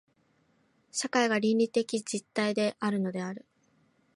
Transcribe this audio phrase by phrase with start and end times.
[0.91, 3.45] 社会が倫理的実体であるのである。